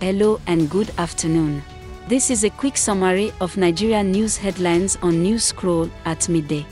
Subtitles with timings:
[0.00, 1.60] Hello and good afternoon.
[2.06, 6.64] This is a quick summary of Nigeria news headlines on News Scroll at midday.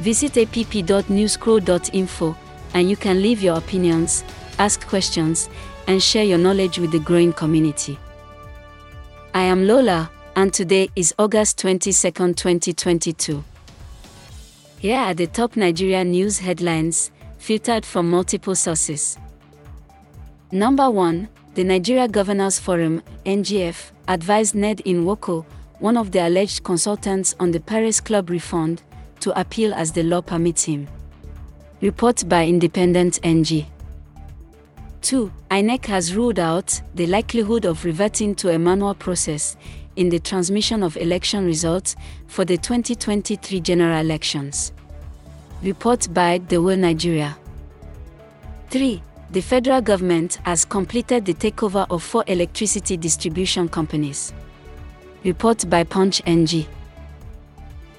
[0.00, 2.36] Visit app.newscroll.info
[2.74, 4.24] and you can leave your opinions,
[4.58, 5.48] ask questions,
[5.86, 7.98] and share your knowledge with the growing community.
[9.32, 13.42] I am Lola, and today is August 22, 2022.
[14.80, 19.16] Here are the top Nigeria news headlines, filtered from multiple sources.
[20.52, 25.46] Number 1 The Nigeria Governors Forum, NGF, advised Ned Nwoko,
[25.78, 28.82] one of the alleged consultants on the Paris Club refund,
[29.20, 30.86] to appeal as the law permits him.
[31.80, 33.64] Report by Independent NG.
[35.00, 35.32] 2.
[35.50, 39.56] INEC has ruled out the likelihood of reverting to a manual process
[39.96, 44.72] in the transmission of election results for the 2023 general elections.
[45.62, 47.34] Report by TheWill Nigeria.
[48.68, 49.00] 3
[49.30, 54.32] the federal government has completed the takeover of four electricity distribution companies.
[55.24, 56.66] Report by Punch NG.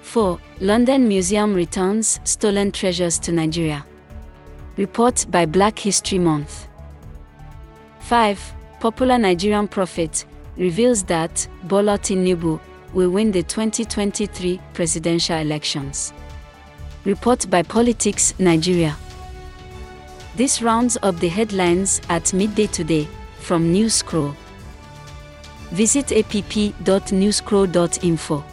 [0.02, 0.40] 4.
[0.62, 3.86] London Museum returns stolen treasures to Nigeria.
[4.78, 6.68] Report by Black History Month.
[8.00, 8.54] 5.
[8.80, 10.24] Popular Nigerian prophet
[10.56, 12.60] reveals that Bola Tinubu
[12.94, 16.14] will win the 2023 presidential elections.
[17.04, 18.96] Report by Politics Nigeria.
[20.38, 23.08] This rounds up the headlines at midday today
[23.40, 24.36] from News Scroll.
[25.72, 28.44] Visit app.newscroll.info.